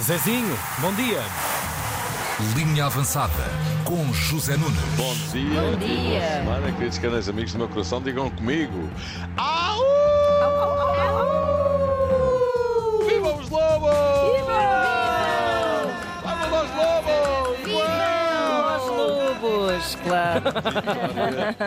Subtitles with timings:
[0.00, 1.20] Zezinho, bom dia.
[2.54, 3.32] Linha avançada
[3.84, 4.78] com José Nunes.
[4.96, 5.60] Bom dia.
[5.60, 6.20] Bom dia.
[6.38, 8.88] Semana, queridos canais amigos do meu coração, digam comigo.
[9.36, 9.57] Au!
[20.08, 20.44] Claro.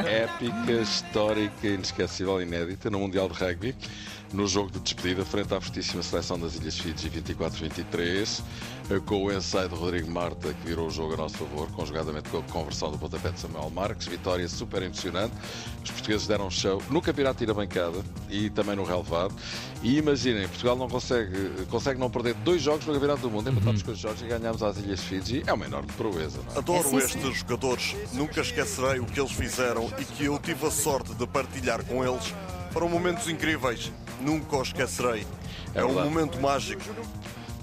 [0.08, 3.76] Épica, histórica, inesquecível, inédita no Mundial de Rugby.
[4.34, 8.42] No jogo de despedida, frente à fortíssima seleção das Ilhas Fiji 24-23,
[9.06, 12.38] com o ensaio de Rodrigo Marta, que virou o jogo a nosso favor, conjugadamente com
[12.38, 14.08] a conversão do pontapé de Samuel Marques.
[14.08, 15.34] Vitória super emocionante.
[15.84, 17.98] Os portugueses deram um show no campeonato de ir a bancada
[18.30, 19.36] e também no relevado.
[19.84, 23.84] E imaginem, Portugal não consegue, consegue não perder dois jogos no campeonato do mundo, empatamos
[23.84, 25.44] com os jogos e ganhamos às Ilhas Fiji.
[25.46, 26.58] É uma enorme proeza, não é?
[26.58, 27.96] Adoro É, sim, estes jogadores.
[28.14, 32.06] Nunca esquecerei o que eles fizeram e que eu tive a sorte de partilhar com
[32.06, 32.34] eles.
[32.72, 33.92] Foram momentos incríveis.
[34.22, 35.26] Nunca os esquecerei.
[35.76, 36.82] É É um momento mágico.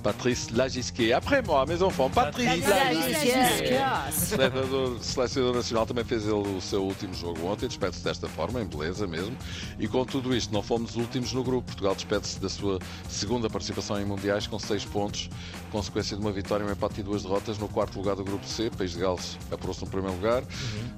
[0.02, 1.12] Patrice Lagisquet.
[1.12, 4.12] Après moi, mes enfants, Patrice Lagisquet.
[4.12, 8.66] Selecionador, selecionador nacional também fez ele o seu último jogo ontem, despede-se desta forma, em
[8.66, 9.36] beleza mesmo.
[9.78, 11.66] E com tudo isto, não fomos os últimos no grupo.
[11.66, 12.78] Portugal despede-se da sua
[13.08, 15.28] segunda participação em mundiais com seis pontos,
[15.70, 18.70] consequência de uma vitória, um empate e duas derrotas no quarto lugar do grupo C.
[18.70, 20.42] País de Gales apurou-se no primeiro lugar,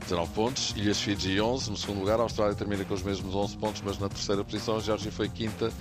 [0.01, 0.75] 19 pontos.
[0.77, 2.19] Ilhas Fiji 11 no segundo lugar.
[2.21, 4.77] A Austrália termina com os mesmos 11 pontos, mas na terceira posição.
[4.77, 5.73] A Geórgia foi quinta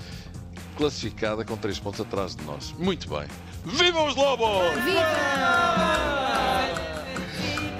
[0.79, 2.73] classificada com 3 pontos atrás de nós.
[2.79, 3.27] Muito bem.
[3.65, 4.47] Viva os Lobos!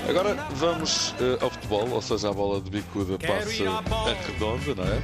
[0.09, 4.83] Agora vamos eh, ao futebol, ou seja, a bola de bicuda passa a redonda, não
[4.83, 4.97] é?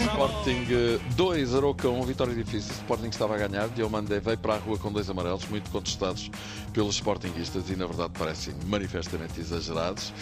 [0.00, 0.66] Sporting
[1.14, 2.72] 2, Aroca 1, vitória difícil.
[2.72, 3.68] Sporting estava a ganhar.
[3.68, 6.30] Diomande veio para a rua com dois amarelos, muito contestados
[6.72, 10.12] pelos Sportingistas e, na verdade, parecem manifestamente exagerados.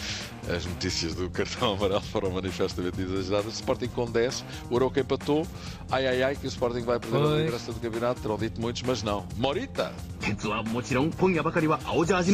[0.48, 3.54] As notícias do cartão amarelo foram manifestamente exageradas.
[3.54, 5.46] Sporting com 10, o Oroca empatou.
[5.90, 7.32] Ai, ai, ai, que o Sporting vai perder pois.
[7.32, 8.20] a liderança do campeonato.
[8.20, 9.26] Terão dito muitos, mas não.
[9.36, 9.92] Morita!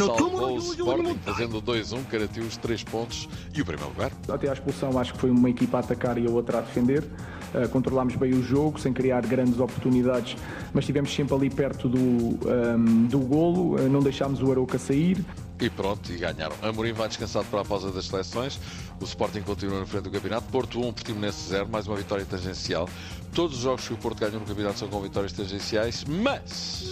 [0.07, 4.13] Salvou o Sporting, fazendo 2-1, garantiu os 3 pontos e o primeiro lugar.
[4.29, 7.05] Até à expulsão, acho que foi uma equipa a atacar e a outra a defender.
[7.53, 10.37] Uh, controlámos bem o jogo, sem criar grandes oportunidades,
[10.73, 15.25] mas estivemos sempre ali perto do, um, do golo, uh, não deixámos o Arouca sair.
[15.61, 16.57] E pronto, e ganharam.
[16.63, 18.59] Amorim vai descansado para a pausa das seleções.
[18.99, 20.47] O Sporting continua na frente do campeonato.
[20.51, 22.89] Porto 1, Portimonense 0, mais uma vitória tangencial.
[23.35, 26.85] Todos os jogos que o Porto ganhou no campeonato são com vitórias tangenciais, mas...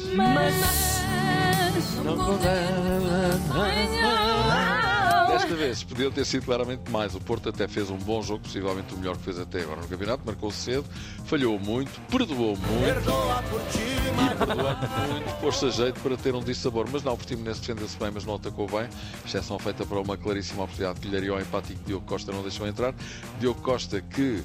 [5.39, 7.15] Desta vez podiam ter sido claramente mais.
[7.15, 9.87] O Porto até fez um bom jogo, possivelmente o melhor que fez até agora no
[9.87, 10.23] campeonato.
[10.27, 10.85] Marcou cedo,
[11.25, 12.69] falhou muito, perdoou muito.
[12.75, 14.77] E perdoou
[15.09, 16.89] muito, pôs-se a jeito para ter um dissabor.
[16.91, 18.89] Mas não, o Portimonense defendeu-se bem, mas não atacou bem.
[19.25, 22.43] Exceção feita para uma claríssima oportunidade que lhe daria ao empate que Diogo Costa não
[22.43, 22.93] deixou entrar.
[23.39, 24.43] Diogo Costa que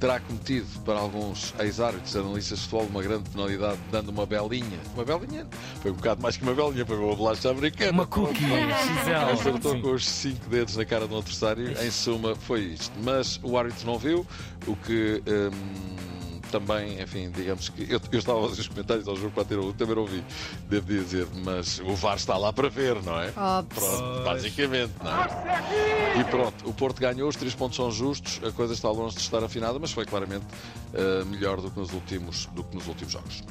[0.00, 4.80] terá cometido para alguns ex-árbitros, analistas de futebol, uma grande penalidade, dando uma belinha.
[4.94, 5.46] Uma belinha?
[5.82, 7.92] Foi um bocado mais que uma belinha, foi uma bolacha americana.
[7.92, 8.44] Uma cookie.
[9.32, 11.70] Acertou com os cinco dedos na cara do adversário.
[11.84, 12.92] Em suma, foi isto.
[13.04, 14.26] Mas o árbitro não viu,
[14.66, 16.09] o que hum,
[16.50, 17.82] também, enfim, digamos que.
[17.90, 20.22] Eu, eu estava a fazer os comentários ao jogo para ter o também não ouvi,
[20.68, 23.32] devo dizer, mas o VAR está lá para ver, não é?
[23.36, 23.80] Óbvio.
[23.80, 26.20] Pronto, basicamente, não é?
[26.20, 29.22] E pronto, o Porto ganhou, os três pontos são justos, a coisa está longe de
[29.22, 30.44] estar afinada, mas foi claramente
[30.92, 33.42] eh, melhor do que, nos últimos, do que nos últimos jogos.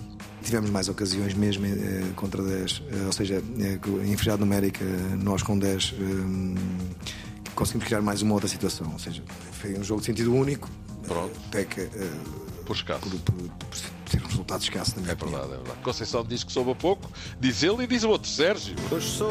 [0.43, 3.43] Tivemos mais ocasiões mesmo eh, contra 10, eh, ou seja,
[4.03, 4.83] em fechado numérica,
[5.21, 6.59] nós com 10 eh,
[7.55, 8.89] conseguimos criar mais uma outra situação.
[8.91, 9.21] Ou seja,
[9.51, 10.69] foi um jogo de sentido único,
[11.07, 11.37] Pronto.
[11.47, 11.89] até que
[12.69, 13.01] Por escasso.
[13.01, 13.33] por, por,
[13.65, 13.77] por
[14.11, 15.39] ser um resultado escasso, na minha É opinião.
[15.39, 15.83] verdade, é verdade.
[15.83, 18.75] Conceição diz que soube a pouco, diz ele e diz o outro, Sérgio.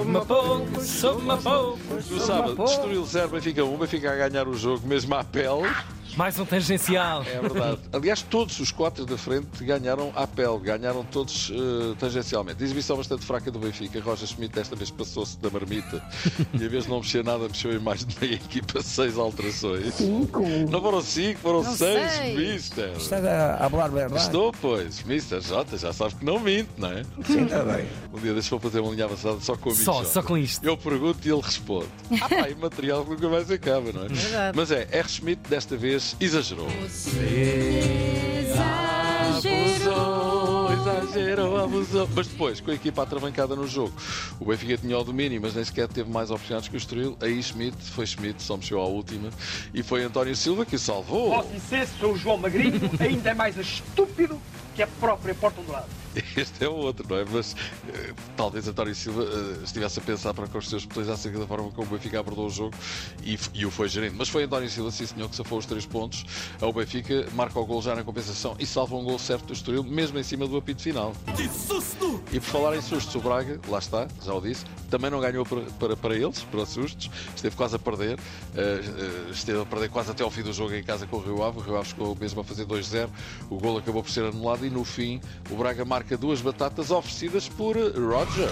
[0.04, 1.78] Uma pouco, sou uma pouco.
[2.10, 5.72] No sábado, destruiu o 0, Benfica 1, Benfica a ganhar o jogo mesmo à pele.
[6.16, 7.22] Mais um tangencial.
[7.22, 7.78] É verdade.
[7.92, 12.62] Aliás, todos os quatro da frente ganharam à pele, ganharam todos eh, tangencialmente.
[12.62, 14.00] Exibição bastante fraca do Benfica.
[14.00, 16.02] Roger Schmidt desta vez passou-se da marmita
[16.54, 19.94] e, em vez de não mexer nada, mexeu em mais de meia equipa, seis alterações.
[19.94, 20.42] Cinco?
[20.70, 22.36] Não foram cinco, foram Não seis, sei.
[22.36, 22.92] mister.
[22.96, 24.20] Estás a falar verdade?
[24.22, 25.02] Estou, pois.
[25.04, 27.04] Mister Jota, já sabe que não minto, não é?
[27.24, 27.86] Sim, está bem.
[28.12, 30.04] Um dia deixa eu fazer uma linha avançada só com o Só, Jota.
[30.08, 30.64] só com isto.
[30.64, 31.86] Eu pergunto e ele responde.
[32.20, 34.08] Ah, pá, e material que nunca mais acaba, não é?
[34.08, 34.56] Verdade.
[34.56, 35.08] Mas é, R.
[35.08, 36.68] Schmidt desta vez exagerou.
[39.38, 42.08] Abusou, exagerou, abusou.
[42.14, 43.92] Mas depois, com a equipa atravancada no jogo,
[44.40, 47.16] o Benfica tinha o domínio, mas nem sequer teve mais oportunidades que o Estoril.
[47.20, 49.30] Aí Schmidt, foi Schmidt, só mexeu à última.
[49.72, 51.30] E foi António Silva que o salvou.
[51.30, 54.40] Posso dizer, sou o João Magrinho, ainda é mais estúpido
[54.74, 55.97] que a própria Porta Dourada.
[56.36, 57.24] Este é o outro, não é?
[57.24, 57.54] Mas
[57.88, 61.46] eh, talvez António Silva eh, estivesse a pensar para com os seus botões acerca da
[61.46, 62.74] forma como o Benfica abordou o jogo
[63.22, 64.14] e, e o foi gerindo.
[64.16, 66.24] Mas foi António Silva, sim senhor, que safou os três pontos.
[66.60, 69.84] O Benfica marca o gol já na compensação e salva um gol certo do Estoril,
[69.84, 71.12] mesmo em cima do apito final.
[72.32, 75.44] E por falar em sustos, o Braga, lá está, já o disse, também não ganhou
[75.44, 78.18] para, para, para eles, para sustos, esteve quase a perder,
[78.56, 78.80] eh,
[79.30, 81.58] esteve a perder quase até ao fim do jogo em casa com o Rio Ave,
[81.58, 83.08] o Rio Ave chegou mesmo a fazer 2-0,
[83.50, 85.20] o gol acabou por ser anulado e no fim
[85.50, 88.50] o Braga marca duas batatas oferecidas por Roger.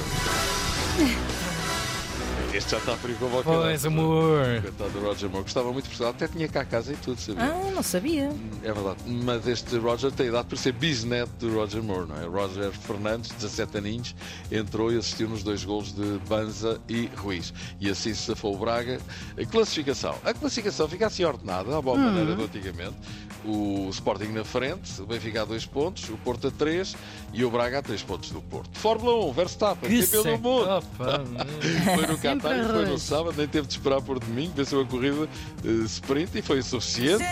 [2.56, 4.62] Este já está frio como o Pois, amor.
[4.62, 7.20] Coitado do Roger Moore, gostava muito de Portugal, até tinha cá a casa e tudo,
[7.20, 7.44] sabia?
[7.44, 8.32] Ah, não sabia.
[8.62, 8.96] É verdade.
[9.06, 12.24] Mas este Roger tem idade para ser bisneto do Roger Moore, não é?
[12.24, 14.16] Roger Fernandes, 17 aninhos,
[14.50, 17.52] entrou e assistiu nos dois golos de Banza e Ruiz.
[17.78, 19.00] E assim se safou o Braga.
[19.38, 20.14] A classificação.
[20.24, 22.94] A classificação fica assim ordenada, à boa maneira do antigamente.
[23.44, 26.96] O Sporting na frente, o Benfica a 2 pontos, o Porto a 3
[27.32, 28.76] e o Braga a 3 pontos do Porto.
[28.78, 30.68] Fórmula 1, Verstappen, Que campeão do mundo.
[30.68, 31.24] Opa,
[31.94, 34.84] Foi no Qatar e foi no sábado, nem teve de esperar por domingo, venceu a
[34.84, 35.28] corrida
[35.64, 37.24] eh, sprint e foi o suficiente.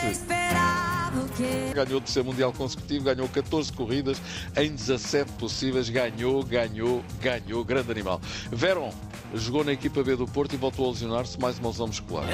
[1.74, 4.20] Ganhou o terceiro Mundial consecutivo, ganhou 14 corridas
[4.56, 8.20] em 17 possíveis, ganhou, ganhou, ganhou, grande animal.
[8.50, 8.92] Veron
[9.34, 12.24] jogou na equipa B do Porto e voltou a lesionar-se, mais uma lesão muscular.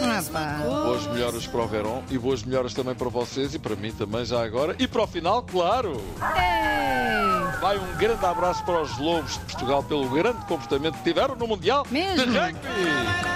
[0.00, 0.60] Ah, pá.
[0.64, 4.24] Boas melhoras para o Veron e boas melhoras também para vocês e para mim também
[4.24, 4.76] já agora.
[4.78, 6.00] E para o final, claro!
[6.36, 7.60] Ei!
[7.60, 11.46] Vai um grande abraço para os Lobos de Portugal pelo grande comportamento que tiveram no
[11.46, 12.26] Mundial Mesmo?
[12.30, 13.33] de Rugby!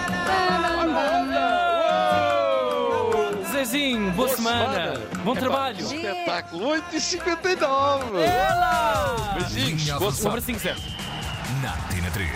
[3.79, 3.89] Uou!
[3.89, 5.01] Zezinho, boa, semana.
[5.25, 5.79] Bom Epá, trabalho.
[5.81, 9.37] Espetáculo 8 e 59 Ela!
[9.39, 10.23] Beijinhos, boa avançada.
[10.23, 10.81] Sobre 5 0
[11.63, 12.31] Na Tina 3.